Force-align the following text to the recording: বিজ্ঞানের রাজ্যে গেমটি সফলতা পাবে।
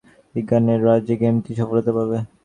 বিজ্ঞানের 0.35 0.79
রাজ্যে 0.87 1.15
গেমটি 1.21 1.51
সফলতা 1.59 1.91
পাবে। 1.97 2.17